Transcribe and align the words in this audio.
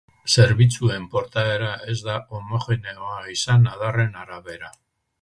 Zerbitzuen 0.35 1.05
portaera 1.11 1.69
ez 1.95 1.99
da 2.09 2.17
homogeneoa 2.39 3.23
izan 3.37 3.73
adarren 3.77 4.23
arabera. 4.27 4.79